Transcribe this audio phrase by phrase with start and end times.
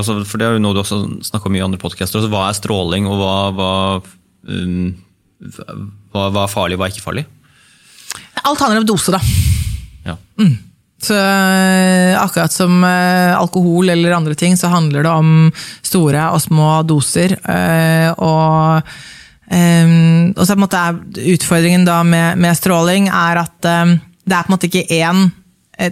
[0.00, 1.00] Altså, for Det er jo noe du også
[1.30, 2.20] snakker om i andre podcaster.
[2.20, 3.72] Altså, hva er stråling, og hva, hva,
[4.50, 4.92] um,
[6.12, 7.26] hva, hva er farlig, og hva er ikke farlig?
[8.44, 9.20] Alt handler om dose, da.
[10.04, 10.16] Ja.
[11.04, 15.52] Så øh, akkurat som øh, alkohol eller andre ting, så handler det om
[15.82, 17.36] store og små doser.
[17.48, 18.82] øh, og
[19.54, 20.96] og så er
[21.34, 25.28] utfordringen da med, med stråling er at det er på en måte ikke én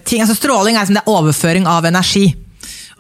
[0.05, 0.23] ting.
[0.23, 2.33] Altså stråling er som det er overføring av energi.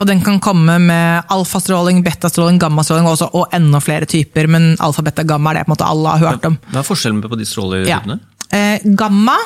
[0.03, 4.49] Og den kan komme med alfastråling, betastråling, gammastråling også, og enda flere typer.
[4.51, 6.59] Men alfa, beta, gamma er det måte alle har hørt om.
[6.73, 7.53] Hva er forskjellen på de Ja.
[7.53, 8.19] stråletypene?
[8.53, 9.37] Eh, gamma,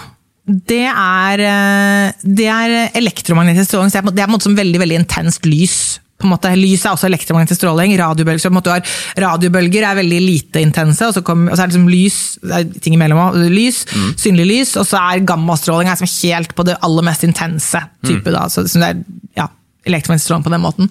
[0.47, 3.91] det er, eh, det er elektromagnetisk stråling.
[3.93, 5.77] Så det er på en måte- som veldig, veldig intenst lys.
[6.19, 7.93] På en måte, lys er også elektromagnetisk stråling.
[7.99, 8.81] Radiobølger, så måte du har,
[9.21, 12.53] radiobølger er veldig lite intense, og så, kom, og så er det liksom lys, det
[12.57, 13.85] er ting imellom også, lys,
[14.17, 18.25] synlig lys, og så er gammastråling liksom helt på det aller mest intense type.
[18.33, 19.05] Da, så, så det er
[19.37, 19.49] ja,
[19.87, 20.91] elektromagnetisk på den måten.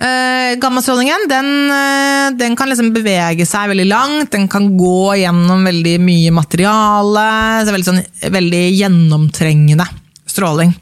[0.00, 5.66] Uh, gammastrålingen den, eh, den kan liksom bevege seg veldig langt, den kan gå gjennom
[5.68, 7.26] veldig mye materiale.
[7.60, 9.86] Så det veldig, sånn, veldig gjennomtrengende
[10.30, 10.72] stråling.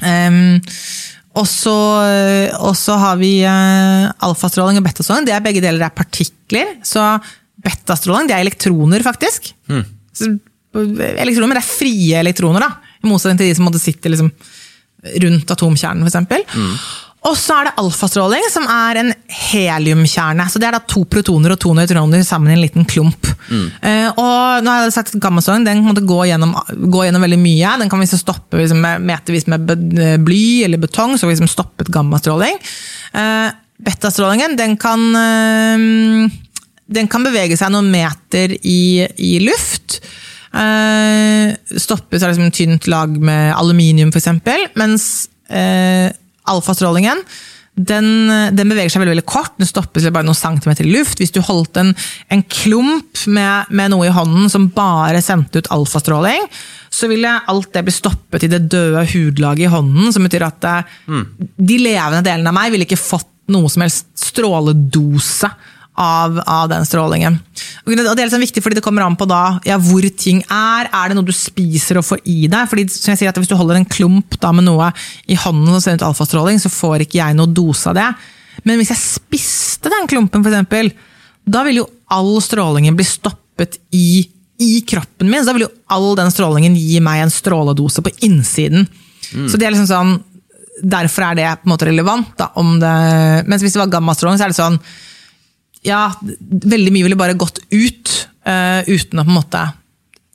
[0.00, 0.58] Um,
[1.40, 5.28] og så har vi uh, alfastråling og betastråling.
[5.28, 6.76] Det er begge deler er partikler.
[6.84, 7.00] Så
[7.64, 9.52] betastråling det er elektroner, faktisk.
[10.12, 10.32] Så,
[10.74, 12.90] elektroner, men det er frie elektroner, da.
[13.00, 14.28] I motsetning til de som måtte sitte liksom,
[15.24, 16.74] rundt atomkjernen, f.eks.
[17.28, 19.10] Og så er det alfastråling, som er en
[19.50, 20.46] heliumkjerne.
[20.48, 23.28] Så Det er da to protoner og to nøytroner sammen i en liten klump.
[23.50, 27.74] Eh, og nå har jeg sett Gammastråling den måtte gå gjennom, gå gjennom veldig mye.
[27.82, 29.68] Den kan liksom stoppe liksom, med, metervis med
[30.24, 32.56] bly eller betong, så liksom stoppet gammastråling.
[33.12, 33.50] Eh,
[33.84, 36.32] betastrålingen den kan, eh,
[36.88, 40.00] den kan bevege seg noen meter i, i luft.
[40.50, 44.32] Eh, stoppes av liksom et tynt lag med aluminium, f.eks.
[44.78, 45.06] Mens
[45.48, 46.10] eh,
[46.50, 47.22] alfastrålingen
[47.80, 49.54] den, den beveger seg veldig, veldig kort.
[49.60, 51.20] Den stoppes bare noen centimeter i luft.
[51.20, 51.94] Hvis du holdt en,
[52.32, 56.44] en klump med, med noe i hånden som bare sendte ut alfastråling,
[56.90, 60.12] så ville alt det bli stoppet i det døde hudlaget i hånden.
[60.12, 60.66] Som betyr at
[61.06, 61.24] mm.
[61.56, 65.48] de levende delene av meg ville ikke fått noe som helst stråledose
[66.00, 67.36] av, av den strålingen.
[67.84, 70.88] Og det er liksom viktig fordi det kommer an på da, ja, hvor ting er.
[70.88, 72.68] Er det noe du spiser og får i deg?
[72.70, 74.90] Fordi som jeg sier at Hvis du holder en klump da, med noe
[75.28, 78.08] i hånden som ser ut alfastråling, så får ikke jeg noe dose av det.
[78.64, 80.92] Men hvis jeg spiste den klumpen, eksempel,
[81.44, 84.24] da vil jo all strålingen bli stoppet i,
[84.60, 85.42] i kroppen min.
[85.42, 88.88] Så da vil jo all den strålingen gi meg en stråledose på innsiden.
[89.30, 90.18] Så det er liksom sånn,
[90.80, 92.30] Derfor er det på en måte relevant.
[92.38, 92.90] Da, om det,
[93.44, 94.78] mens hvis det var gammastråling, så er det sånn
[95.86, 98.16] ja, veldig mye ville bare gått ut
[98.48, 99.62] uh, uten å på en måte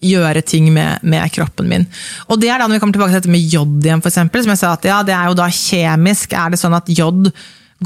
[0.05, 1.85] gjøre ting med, med kroppen min.
[2.29, 4.43] Og det er da når vi kommer tilbake til dette med jod igjen, for eksempel,
[4.43, 7.31] som jeg sa at ja, det er jo da kjemisk er det sånn at jod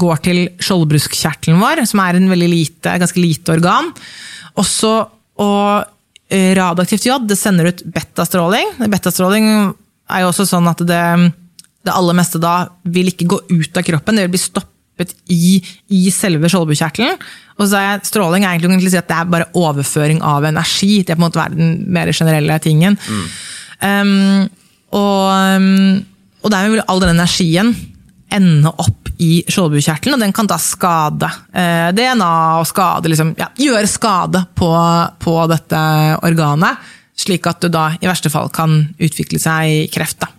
[0.00, 3.90] går til skjoldbruskkjertelen vår, som er en veldig lite, ganske lite organ.
[4.60, 4.92] Også,
[5.42, 5.64] og
[6.30, 8.76] eh, radioaktivt jod det sender ut betastråling.
[8.90, 9.48] Betastråling
[10.10, 11.02] er jo også sånn at det,
[11.86, 12.54] det aller meste da
[12.84, 14.44] vil ikke gå ut av kroppen, det vil bli
[15.00, 17.18] stoppet i, i selve skjoldbukjertelen.
[17.58, 21.02] Og så er stråling er egentlig å si at det er bare overføring av energi.
[21.02, 22.96] Det er på en måte den mer generelle tingen.
[23.80, 24.48] Um,
[24.92, 26.00] og, um,
[26.42, 27.74] og dermed vil all den energien
[28.30, 33.50] ende opp i skjoldbukjertelen, og den kan da skade eh, DNA og skade, liksom, ja,
[33.58, 34.70] gjøre skade på,
[35.20, 35.80] på dette
[36.24, 36.86] organet.
[37.20, 40.22] Slik at du da i verste fall kan utvikle seg kreft.
[40.22, 40.30] da.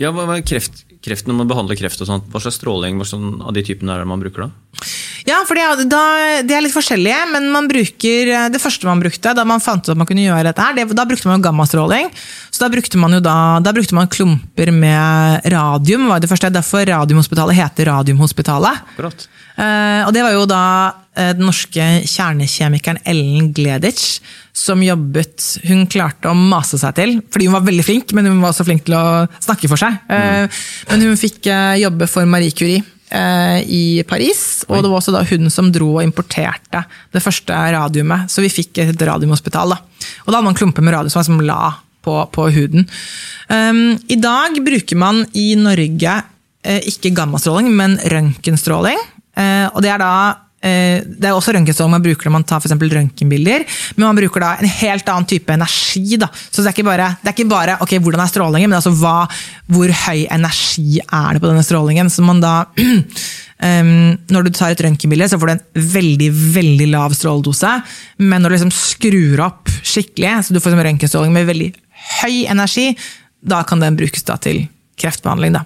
[0.00, 2.28] Ja, hva hva er kreft, kreft når man behandler kreft og sånt?
[2.32, 4.50] Hva slags stråling hva slags av de typene er det man bruker da?
[5.26, 9.44] Ja, for det, er- er litt forskjellige, men man bruker det første man brukte da
[9.44, 12.10] man fant ut at man kunne gjøre dette, her, det, da brukte man jo gammastråling.
[12.50, 16.06] Så da brukte man jo da, da brukte man klumper med radium.
[16.08, 18.84] var det første, Derfor Radiumhospitalet heter Radiumhospitalet.
[18.94, 19.26] Akkurat.
[19.56, 20.62] Eh, og det var jo da
[21.16, 24.20] eh, den norske kjernekjemikeren Ellen Gleditsch
[24.56, 28.40] som jobbet Hun klarte å mase seg til, fordi hun var veldig flink, men hun
[28.44, 29.96] var også flink til å snakke for seg.
[30.08, 30.60] Mm.
[30.92, 35.12] Men hun fikk eh, jobbe for Marie Curie eh, i Paris, og det var også
[35.14, 36.80] da hun som dro og importerte
[37.14, 38.26] det første radiumet.
[38.32, 39.76] Så vi fikk et radiumhospital.
[39.76, 40.06] Da.
[40.24, 41.76] Og da hadde man klumper med radium som som la
[42.06, 42.86] på, på huden.
[43.50, 46.16] Um, I dag bruker man i Norge
[46.66, 49.00] eh, ikke gammastråling, men røntgenstråling.
[49.36, 52.62] Eh, og det er da eh, det er også røntgenstråling man bruker når man tar
[52.62, 53.64] for røntgenbilder,
[53.96, 56.16] men man bruker da en helt annen type energi.
[56.18, 56.30] Da.
[56.32, 58.94] Så det er ikke bare, det er ikke bare okay, hvordan er strålingen, men altså
[58.96, 59.28] hva,
[59.70, 62.10] hvor høy energi er det på denne strålingen.
[62.10, 62.54] Så man da,
[64.32, 67.74] når du tar et røntgenbilde, så får du en veldig veldig lav stråledose,
[68.24, 71.70] men når du liksom skrur opp skikkelig, så du får røntgenstråling med veldig
[72.22, 72.90] høy energi,
[73.46, 74.64] da kan den brukes da til
[74.96, 75.56] kreftbehandling.
[75.56, 75.64] Da.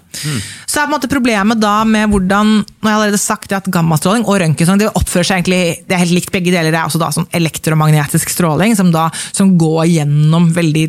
[0.67, 3.69] Så er på en måte problemet da med hvordan Nå har jeg allerede sagt at
[3.73, 6.73] gammastråling og røntgenstråling det oppfører seg egentlig, det er helt likt begge deler.
[6.73, 10.87] Det er også da sånn elektromagnetisk stråling som, da, som går gjennom veldig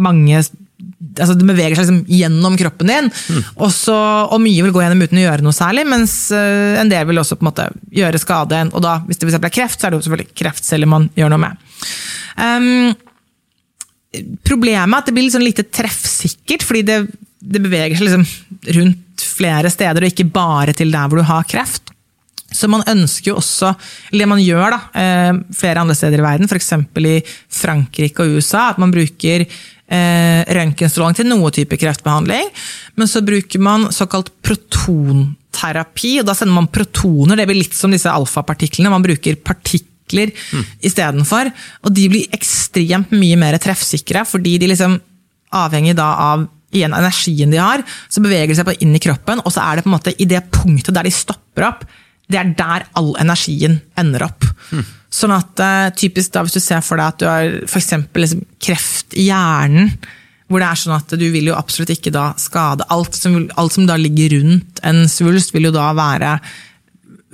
[0.00, 0.42] mange
[1.20, 3.08] altså Det beveger seg liksom gjennom kroppen din,
[3.56, 3.96] og, så,
[4.30, 7.20] og mye vil gå gjennom uten å gjøre noe særlig, mens eh, en del vil
[7.20, 8.62] også på en måte gjøre skade.
[8.70, 11.32] Og da, hvis det for er kreft, så er det jo selvfølgelig kreftceller man gjør
[11.34, 11.66] noe med.
[12.40, 12.92] Um,
[14.46, 16.98] problemet er at det blir litt sånn lite treffsikkert, fordi det,
[17.40, 18.26] det beveger seg liksom
[18.76, 21.90] rundt flere steder, og ikke bare til der hvor du har kreft.
[22.50, 23.72] Så man ønsker jo også,
[24.10, 26.72] eller det man gjør da, eh, flere andre steder i verden, f.eks.
[26.98, 27.20] i
[27.60, 32.50] Frankrike og USA, at man bruker eh, røntgenstråling til noe type kreftbehandling.
[32.98, 37.38] Men så bruker man såkalt protonterapi, og da sender man protoner.
[37.38, 38.92] Det blir litt som disse alfapartiklene.
[38.92, 40.66] Man bruker partikler mm.
[40.90, 41.52] istedenfor.
[41.86, 44.98] Og de blir ekstremt mye mer treffsikre, fordi de liksom
[45.54, 49.52] avhenger da av igjen energien de har, så beveger de seg inn i kroppen, og
[49.54, 51.84] så er det på en måte i det punktet der de stopper opp,
[52.30, 54.46] det er der all energien ender opp.
[54.70, 54.86] Mm.
[55.10, 57.82] Sånn at uh, typisk da, Hvis du ser for deg at du har for
[58.22, 59.90] liksom, kreft i hjernen,
[60.50, 63.74] hvor det er sånn at du vil jo absolutt ikke da skade alt som, alt
[63.74, 66.36] som da ligger rundt en svulst, vil jo da være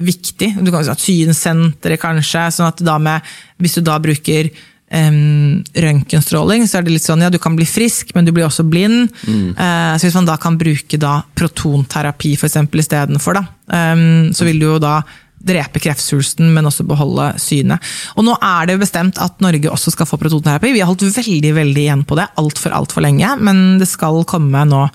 [0.04, 0.50] viktig.
[0.60, 2.48] Du kan si at Synsenteret, kanskje.
[2.52, 3.24] sånn at da med,
[3.56, 4.50] Hvis du da bruker
[4.92, 8.46] um, røntgenstråling, så er det litt sånn ja, du kan bli frisk, men du blir
[8.46, 9.10] også blind.
[9.26, 9.54] Mm.
[9.58, 13.40] Uh, så hvis man da kan bruke da protonterapi for eksempel, istedenfor,
[13.72, 15.00] um, så vil du jo da
[15.46, 17.82] drepe kreftsvulsten, men også beholde synet.
[18.16, 20.72] Og nå er det bestemt at Norge også skal få protonterapi.
[20.74, 24.64] Vi har holdt veldig veldig igjen på det altfor altfor lenge, men det skal komme
[24.68, 24.86] nå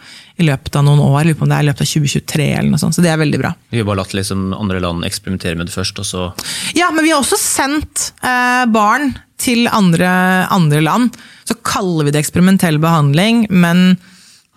[0.42, 1.26] i løpet av noen år.
[1.28, 3.20] Lurer på om det er i løpet av 2023 eller noe sånt, så det er
[3.22, 3.54] veldig bra.
[3.74, 6.30] Vi har bare latt liksom andre land eksperimentere med det først, og så
[6.78, 10.10] Ja, men vi har også sendt eh, barn til andre,
[10.54, 11.18] andre, land.
[11.50, 13.96] Så kaller vi det eksperimentell behandling, men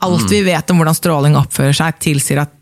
[0.05, 0.32] alt mm.
[0.32, 2.52] vi vet om hvordan stråling oppfører seg, tilsier at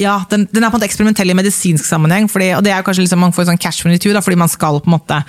[0.00, 2.26] ja, den, den, er på en måte eksperimentell i medisinsk sammenheng.
[2.30, 4.80] Fordi, og det er kanskje liksom, Man får sånn cash 22, da, fordi man skal
[4.82, 5.20] på en måte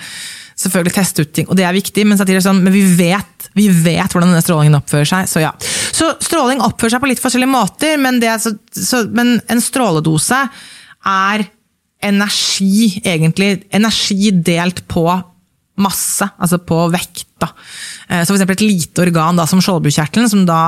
[0.56, 3.66] selvfølgelig teste ut ting, og det er viktig, men, er sånn, men vi, vet, vi
[3.68, 5.28] vet hvordan denne strålingen oppfører seg.
[5.28, 5.50] Så ja.
[5.92, 10.38] Så stråling oppfører seg på litt forskjellige måter, men, så, så, men en stråledose
[11.12, 11.44] er
[12.06, 13.66] energi, egentlig.
[13.76, 15.04] Energi delt på
[15.84, 17.28] masse, altså på vekt.
[17.42, 17.50] Da.
[18.08, 20.60] Eh, så for eksempel et lite organ da, som skjoldbukjertelen, som da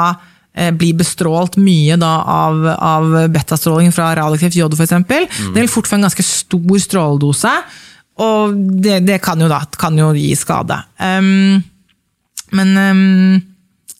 [0.78, 4.96] blir bestrålt mye da, av, av betastråling fra radioaktivt jod f.eks.
[4.98, 5.52] Mm.
[5.54, 7.54] Det vil fort få en ganske stor stråledose,
[8.18, 10.80] og det, det kan, jo da, kan, jo gi skade.
[10.98, 11.58] Um,
[12.58, 13.42] men um,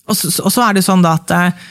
[0.08, 1.66] Og så er det sånn da at uh,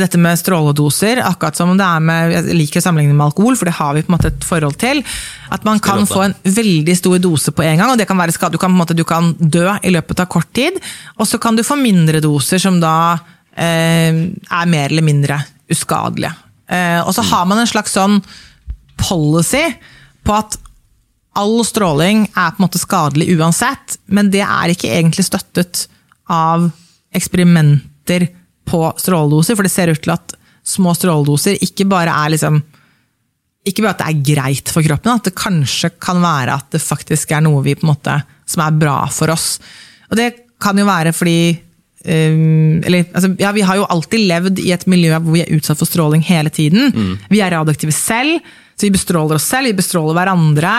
[0.00, 3.68] dette med stråledoser, akkurat som det er med Jeg liker å sammenligne med alkohol, for
[3.68, 5.02] det har vi på en måte et forhold til.
[5.52, 8.34] At man kan få en veldig stor dose på en gang, og det kan være
[8.34, 8.56] skade.
[8.56, 10.80] Du kan, måte, du kan dø i løpet av kort tid.
[11.18, 15.38] Og så kan du få mindre doser som da Eh, er mer eller mindre
[15.72, 16.32] uskadelige.
[16.72, 18.20] Eh, og så har man en slags sånn
[19.00, 19.64] policy
[20.24, 20.56] på at
[21.38, 25.86] all stråling er på en måte skadelig uansett, men det er ikke egentlig støttet
[26.32, 26.68] av
[27.12, 28.28] eksperimenter
[28.68, 32.60] på stråledoser, for det ser ut til at små stråledoser ikke bare er liksom
[33.68, 36.82] ikke bare at det er greit for kroppen, at det kanskje kan være at det
[36.82, 38.16] faktisk er noe vi på en måte,
[38.48, 39.54] som er bra for oss.
[40.10, 40.32] Og det
[40.62, 41.54] kan jo være fordi
[42.02, 45.52] Um, eller, altså, ja, vi har jo alltid levd i et miljø hvor vi er
[45.54, 46.90] utsatt for stråling hele tiden.
[46.90, 47.12] Mm.
[47.30, 48.40] Vi er radioaktive selv,
[48.74, 50.72] så vi bestråler oss selv, vi bestråler hverandre.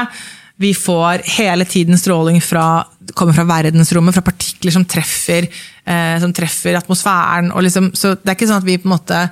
[0.60, 2.84] Vi får hele tiden stråling fra,
[3.16, 7.54] kommer fra verdensrommet, fra partikler som treffer, eh, som treffer atmosfæren.
[7.56, 9.24] Liksom, så det er ikke sånn at vi på en måte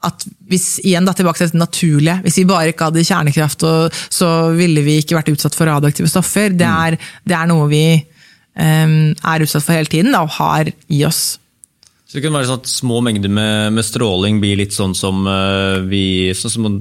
[0.00, 3.66] at hvis, igjen da, tilbake til det naturlige, hvis vi bare ikke hadde kjernekraft,
[4.08, 6.48] så ville vi ikke vært utsatt for radioaktive stoffer.
[6.48, 6.78] Det mm.
[6.86, 8.19] er, det er noe vi Ehm,
[8.56, 11.38] er utsatt for hele tiden da, og har i oss.
[12.10, 15.22] Så det kan være sånn at Små mengder med, med stråling blir litt sånn som
[15.30, 16.80] uh, vi sånn som man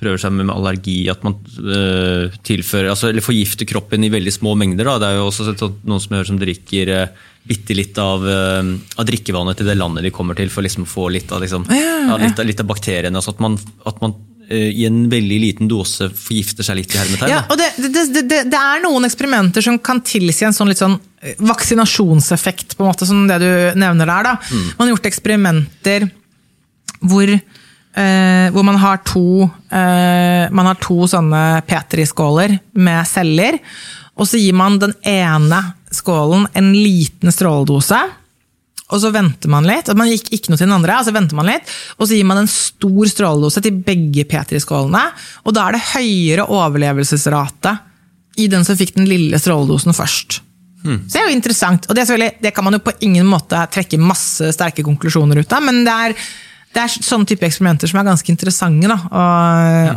[0.00, 4.32] prøver seg med, med allergi, at man uh, tilfører, altså, eller forgifter kroppen i veldig
[4.32, 4.88] små mengder.
[4.88, 4.96] Da.
[5.02, 9.60] Det er jo også sånn, noen som, som drikker uh, bitte litt av, av, drikkevannet
[9.60, 12.16] til det landet de kommer til, for liksom å få litt av, liksom, ja, ja.
[12.18, 13.20] litt, litt av bakteriene.
[13.20, 13.54] Altså at man,
[13.86, 17.32] at man Eh, i en veldig liten dose forgifter seg litt i hermetegn.
[17.32, 20.82] Ja, og det, det, det, det, er noen eksperimenter som kan tilsi en sånn litt
[20.82, 24.28] sånn eh, vaksinasjonseffekt, på en måte, som det du nevner der.
[24.28, 24.34] Da.
[24.46, 24.66] Mm.
[24.76, 26.08] Man har gjort eksperimenter
[27.02, 29.26] hvor, eh, hvor man har to,
[29.70, 33.58] eh, man har to sånne Petri-skåler med celler.
[34.16, 35.60] Og så gir man den ene
[35.92, 37.98] skålen en liten stråledose
[38.86, 41.14] og så venter man litt, og man gikk ikke noe til den andre, og så
[41.14, 45.02] venter man litt, og så gir man en stor stråledose til begge Petri-skålene.
[45.42, 47.74] Og da er det høyere overlevelsesrate
[48.38, 50.40] i den som fikk den lille stråledosen først.
[50.84, 51.00] Hmm.
[51.08, 52.06] Så det er jo interessant, og det,
[52.44, 55.94] det, kan man jo på ingen måte trekke masse sterke konklusjoner ut av, men det
[56.06, 56.14] er,
[56.76, 59.24] det er sånne type eksperimenter som er ganske interessante da, å,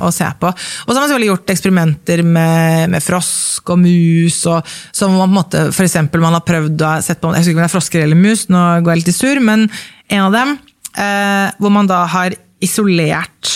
[0.08, 0.52] å, se på.
[0.52, 5.26] Og så har man selvfølgelig gjort eksperimenter med, med frosk og mus, og, som man
[5.26, 7.66] på en måte, for eksempel man har prøvd å sette på, jeg husker ikke om
[7.66, 9.68] det er frosker eller mus, nå går jeg litt i sur, men
[10.10, 10.56] en av dem,
[11.04, 13.52] eh, hvor man da har isolert,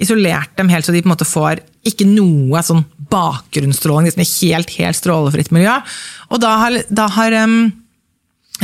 [0.00, 4.72] isolert dem helt så de på en måte får ikke noe sånn bakgrunnsstråling, liksom helt,
[4.80, 5.76] helt strålefritt miljø.
[6.32, 7.58] Og da har, da har um,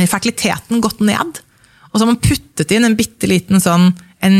[0.01, 1.41] fertiliteten gått ned.
[1.91, 3.91] Og så har man puttet inn en bitte liten sånn,
[4.23, 4.37] en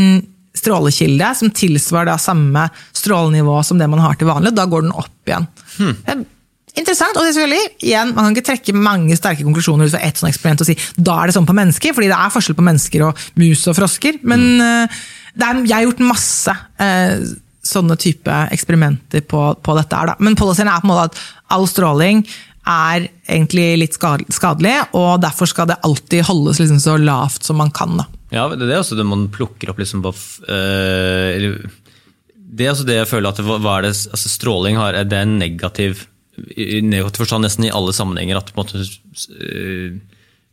[0.56, 2.66] strålekilde som tilsvarer da samme
[2.96, 4.54] strålenivå som det man har til vanlig.
[4.56, 5.48] Da går den opp igjen.
[5.78, 6.24] Hmm.
[6.72, 10.30] Interessant, og selvfølgelig, igjen, Man kan ikke trekke mange sterke konklusjoner ut fra ett sånt
[10.30, 13.04] eksperiment og si da er det sånn på mennesker, fordi det er forskjell på mennesker
[13.08, 14.20] og mus og frosker.
[14.24, 14.94] Men mm.
[15.36, 17.26] er, jeg har gjort masse eh,
[17.62, 19.98] sånne type eksperimenter på, på dette.
[19.98, 20.12] her.
[20.12, 20.16] Da.
[20.24, 21.20] Men policyen er på en måte at
[21.52, 22.24] all stråling
[22.68, 27.72] er egentlig litt skadelig, og derfor skal det alltid holdes liksom så lavt som man
[27.74, 27.96] kan.
[27.98, 28.06] Da.
[28.32, 30.14] Ja, Det er også det man plukker opp liksom på
[30.48, 31.58] øh,
[32.32, 35.38] Det er også det jeg føler at er det, altså Stråling har, er det en
[35.38, 36.06] negativ
[36.56, 38.38] i negativ forstand nesten i alle sammenhenger.
[38.38, 39.98] at måte øh,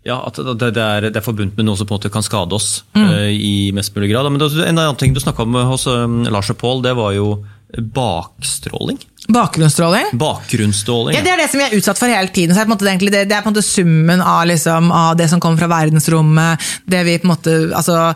[0.04, 2.56] ja, at det, er, det er forbundet med noe som på en måte kan skade
[2.56, 3.04] oss mm.
[3.04, 4.32] uh, i mest mulig grad.
[4.32, 5.86] Men det, en annen ting du snakka om hos
[6.32, 7.44] Lars og Pål, det var jo
[7.78, 8.98] bakstråling.
[9.30, 10.06] Bakgrunnsstråling?
[10.18, 11.16] Bakgrunnsstråling.
[11.16, 12.56] Ja, Det er det som vi er utsatt for hele tiden.
[12.56, 15.42] Så er det, det, det, er på en måte summen av, liksom, av, det som
[15.44, 18.10] kommer fra verdensrommet, det vi på en måte, altså,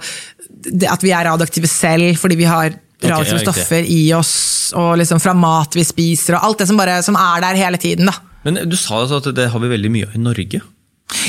[0.89, 2.71] at vi er radioaktive selv fordi vi har
[3.03, 4.35] radioaktive okay, stoffer i oss,
[4.79, 7.81] og liksom fra mat vi spiser, og alt det som, bare, som er der hele
[7.81, 8.09] tiden.
[8.09, 8.17] Da.
[8.47, 10.63] Men Du sa altså at det har vi veldig mye av i Norge?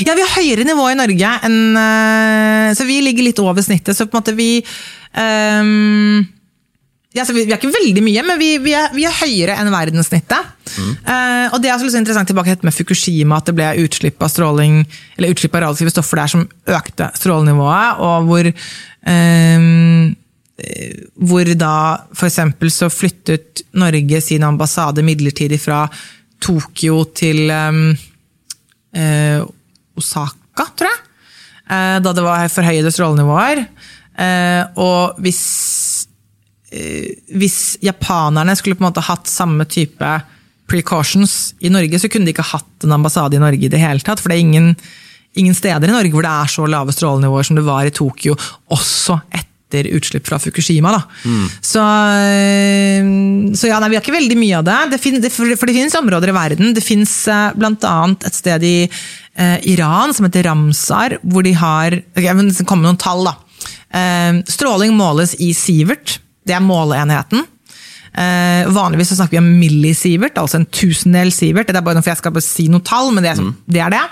[0.01, 3.93] Ja, vi har høyere nivå i Norge enn eh, Så vi ligger litt over snittet.
[3.93, 4.63] Så på en måte vi
[5.13, 6.25] um
[7.15, 10.51] ja, vi, er ikke veldig mye, men vi, vi, er, vi er, høyere enn verdenssnittet.
[10.75, 10.89] Mm.
[11.07, 14.81] Uh, og det er litt interessant tilbake med Fukushima, at det ble utslipp av stråling,
[15.15, 16.43] eller utslipp av radioaktive stoffer der som
[16.75, 20.13] økte strålenivået, og hvor uh,
[21.19, 21.77] hvor da
[22.15, 22.37] f.eks.
[22.71, 25.81] så flyttet Norge sin ambassade midlertidig fra
[26.39, 27.89] Tokyo til um,
[28.95, 29.41] uh,
[29.99, 31.03] Osaka, tror jeg.
[32.05, 33.65] da det var forhøyede strålenivåer.
[34.79, 35.43] og hvis
[36.75, 40.09] hvis japanerne skulle på en måte hatt samme type
[40.69, 44.03] precautions i Norge, så kunne de ikke hatt en ambassade i Norge i det hele
[44.03, 44.21] tatt.
[44.21, 44.71] For det er ingen,
[45.37, 48.37] ingen steder i Norge hvor det er så lave strålenivåer som det var i Tokyo,
[48.73, 50.93] også etter utslipp fra Fukushima.
[51.25, 51.45] Mm.
[51.59, 51.83] Så,
[52.23, 53.07] eh,
[53.57, 54.79] så, ja, nei, vi har ikke veldig mye av det.
[54.95, 56.73] det, finnes, for det finnes områder i verden.
[56.75, 57.95] Det finnes eh, bl.a.
[58.25, 63.01] et sted i eh, Iran som heter Ramsar, hvor de har okay, Det kommer noen
[63.01, 63.37] tall, da.
[63.95, 66.19] Eh, stråling måles i Sivert.
[66.45, 67.45] Det er måleenheten.
[68.15, 71.67] Eh, vanligvis så snakker vi om millisievert, altså en tusendel sievert.
[71.67, 73.55] Det er bare for jeg skal si noe tall, men det er, mm.
[73.67, 73.81] det.
[73.83, 74.03] Er det.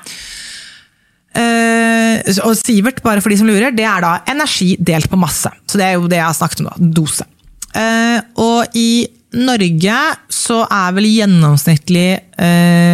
[1.34, 5.50] Eh, og sievert, bare for de som lurer, det er da energi delt på masse.
[5.70, 6.92] Så det er jo det jeg har snakket om, da.
[7.00, 7.28] Dose.
[7.74, 10.00] Eh, og i Norge
[10.30, 12.93] så er vel gjennomsnittlig eh,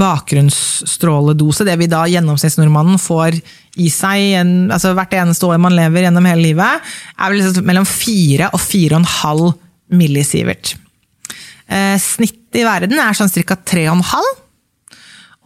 [0.00, 3.38] bakgrunnsstråledose, det vi da gjennomsnittsnordmannen får
[3.78, 7.66] i seg en, altså hvert eneste år man lever gjennom hele livet, er vel liksom
[7.68, 9.44] mellom 4 og 4,5
[9.98, 10.74] millisievert.
[11.68, 13.56] Eh, snittet i verden er sånn ca.
[13.56, 14.30] 3,5.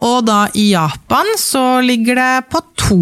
[0.03, 3.01] Og da i Japan så ligger det på 2.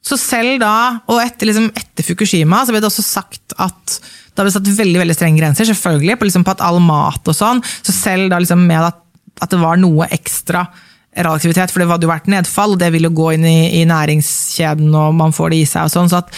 [0.00, 4.00] Så selv da, og etter, liksom, etter Fukushima, så ble det også sagt at
[4.32, 7.28] da ble det satt veldig veldig strenge grenser, selvfølgelig, på, liksom, på at all mat
[7.28, 7.60] og sånn.
[7.84, 9.02] Så selv da liksom, med at,
[9.40, 10.66] at, det var noe ekstra
[11.10, 14.92] realaktivitet, for det hadde jo vært nedfall, det vil jo gå inn i, i næringskjeden,
[14.94, 16.10] og man får det i seg og sånn.
[16.12, 16.34] så at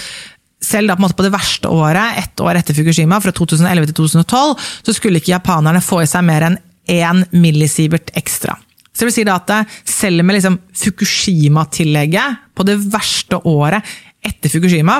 [0.62, 4.68] selv da på, på det verste året, ett år etter Fukushima, fra 2011 til 2012,
[4.86, 8.56] så skulle ikke japanerne få i seg mer enn én millisievert ekstra.
[8.92, 13.86] Så det vil si da at selv med liksom Fukushima-tillegget, på det verste året
[14.22, 14.98] etter Fukushima,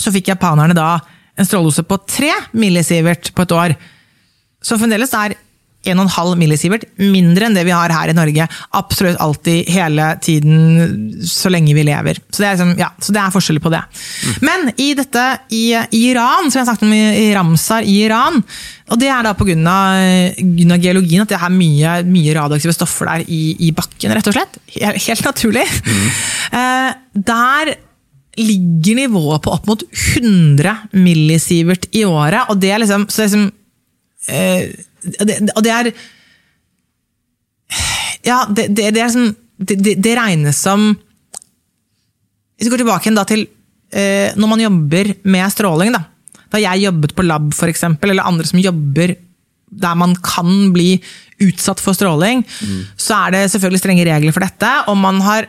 [0.00, 0.96] så fikk japanerne da
[1.38, 3.74] en stråledose på tre millisievert på et år.
[4.64, 5.36] Så fremdeles er
[5.84, 8.46] 1,5 millisievert mindre enn det vi har her i Norge.
[8.76, 12.20] Absolutt alltid, hele tiden, så lenge vi lever.
[12.30, 13.82] Så det er, liksom, ja, så det er forskjeller på det.
[13.84, 14.34] Mm.
[14.48, 18.42] Men i dette i, i, Iran, som jeg har snakket om i Ramsar i Iran,
[18.92, 19.56] og det er da pga.
[20.76, 24.60] geologien at det er mye, mye radioaktive stoffer der i, i, bakken, rett og slett.
[24.76, 25.64] Helt, naturlig.
[25.88, 26.06] Mm.
[26.52, 26.90] Uh,
[27.32, 27.74] der
[28.40, 32.50] ligger nivået på opp mot 100 millisievert i året.
[32.50, 33.52] Og det er liksom, så det er liksom
[34.28, 34.70] eh,
[35.56, 35.90] Og det er
[38.24, 40.88] Ja, det, det, det er sånn det, det, regnes som
[42.56, 43.44] Hvis vi går tilbake igjen da til
[43.94, 45.94] eh, når man jobber med stråling.
[45.94, 46.02] Da,
[46.50, 49.14] da jeg jobbet på lab, for eksempel, eller andre som jobber
[49.74, 51.00] der man kan bli
[51.42, 52.80] utsatt for stråling, mm.
[53.00, 54.70] så er det selvfølgelig strenge regler for dette.
[54.86, 55.48] og man har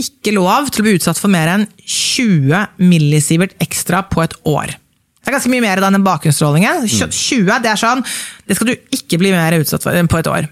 [0.00, 4.74] ikke lov til å bli utsatt for mer enn 20 millisievert ekstra på et år.
[5.24, 6.84] Det er ganske mye mer enn den bakgrunnsstrålingen.
[6.84, 8.02] 20, det er sånn,
[8.44, 10.48] det skal du ikke bli mer utsatt for på et år.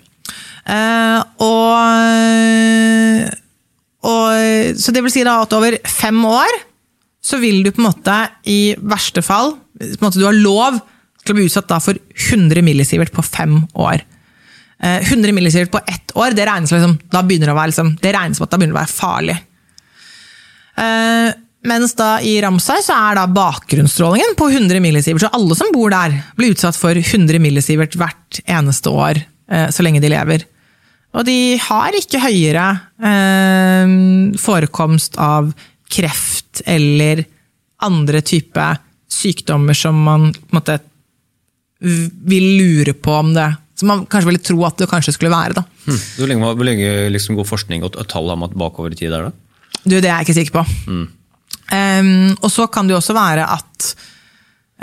[0.65, 1.75] Uh, og,
[4.09, 6.57] og, så det vil si da at over fem år
[7.23, 8.15] så vil du på en måte
[8.51, 9.57] i verste fall
[9.99, 10.79] måte Du har lov
[11.23, 14.01] til å bli utsatt da for 100 millisievert på fem år.
[14.81, 17.97] Uh, 100 millisievert på ett år, det regnes, liksom, da begynner det å være, liksom,
[18.01, 19.41] det regnes som at da begynner det å være farlig.
[20.73, 21.29] Eh,
[21.69, 25.93] mens da i Ramsar så er da bakgrunnsstrålingen på 100 millisievert, så alle som bor
[25.95, 30.47] der blir utsatt for 100 millisievert hvert eneste år eh, så lenge de lever.
[31.13, 32.67] Og de har ikke høyere
[33.05, 33.97] eh,
[34.41, 35.53] forekomst av
[35.93, 37.25] kreft eller
[37.85, 38.65] andre type
[39.13, 40.79] sykdommer som man på en måte
[41.83, 45.57] vil lure på om det Som man kanskje ville tro at det kanskje skulle være.
[45.57, 45.63] da.
[45.87, 45.99] Hmm.
[46.17, 49.27] Hvor lenge, hvor lenge liksom god forskning og tall har man bakover i tid der,
[49.27, 49.33] da?
[49.83, 50.65] Du, Det er jeg ikke sikker på.
[50.87, 51.09] Mm.
[51.73, 53.87] Um, og så kan det jo også være at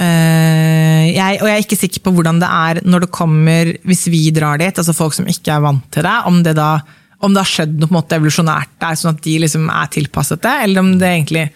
[0.02, 4.08] uh, jeg, Og jeg er ikke sikker på hvordan det er når det kommer, hvis
[4.10, 6.72] vi drar dit, altså folk som ikke er vant til det, om det da
[7.20, 9.90] om det har skjedd noe på en måte evolusjonært der, sånn at de liksom er
[9.92, 11.50] tilpasset det, eller om det egentlig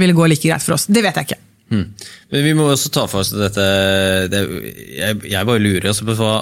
[0.00, 0.86] ville gå like greit for oss.
[0.88, 1.40] Det vet jeg ikke.
[1.74, 1.84] Hmm.
[2.32, 3.64] Men vi må også ta for oss dette
[4.32, 4.40] det,
[4.94, 6.32] jeg, jeg, bare lurer altså på hva,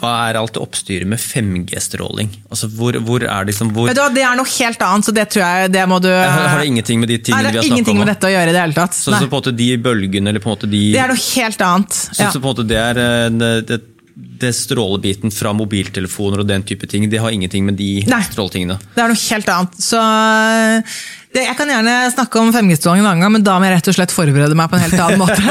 [0.00, 2.30] hva er alt det oppstyret med 5G-stråling?
[2.50, 3.90] Altså, hvor, hvor er det liksom hvor...
[3.90, 6.62] du, Det er noe helt annet, så det tror jeg det må du Har, har
[6.62, 7.76] det ingenting med de tingene Nei, vi har snakket om?
[7.76, 8.98] Ingenting med dette å gjøre i det hele tatt.
[8.98, 11.24] Så, så, på en måte de bølgene, eller på en måte de Det er noe
[11.28, 11.98] helt annet.
[12.02, 12.30] Så, ja.
[12.34, 13.02] så på en måte det er
[13.68, 13.80] det,
[14.14, 18.22] det, det strålebiten fra mobiltelefoner og den type ting, det har ingenting med de Nei,
[18.28, 19.72] stråletingene Det er noe helt annet.
[19.82, 19.98] Så
[21.32, 23.88] det, jeg kan gjerne snakke om 5G-stråling en annen gang, men da må jeg rett
[23.88, 25.40] og slett forberede meg på en helt annen måte.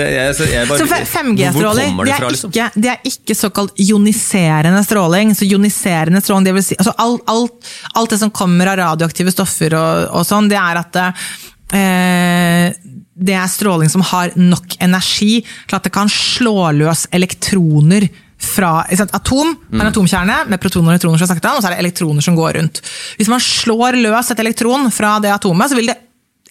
[0.00, 2.50] det, jeg, jeg bare, så 5G-stråling det, det, liksom?
[2.56, 5.30] det, er ikke såkalt ioniserende stråling.
[5.38, 7.54] Så ioniserende stråling, det vil si altså alt, alt,
[7.92, 12.74] alt, det som kommer av radioaktive stoffer og, og sånn, det er at eh,
[13.14, 18.08] det er stråling som har nok energi til at det kan slå løs elektroner
[18.42, 19.80] fra sant, atom, mm.
[19.80, 22.80] en atomkjerne med protoner og nøytroner, og så er det elektroner som går rundt.
[23.18, 26.00] Hvis man slår løs et elektron fra det atomet, så vil det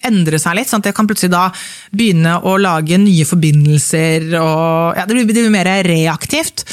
[0.08, 0.70] endre seg litt.
[0.70, 1.48] sånn at Det kan plutselig da
[1.90, 4.34] begynne å lage nye forbindelser.
[4.40, 6.64] og ja, Det blir, det blir mer reaktivt.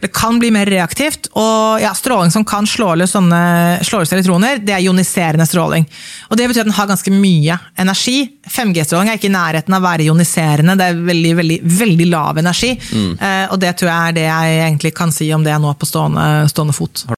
[0.00, 1.28] Det kan bli mer reaktivt.
[1.34, 5.86] Og ja, stråling som kan slå løs sånne slå løs elektroner, det er ioniserende stråling.
[6.30, 8.18] Og Det betyr at den har ganske mye energi.
[8.48, 12.38] 5G-stråling er ikke i nærheten av å være ioniserende, det er veldig veldig, veldig lav
[12.40, 12.72] energi.
[12.78, 13.10] Mm.
[13.18, 15.88] Eh, og det tror jeg er det jeg egentlig kan si om det nå på
[15.88, 17.04] stående, stående fot.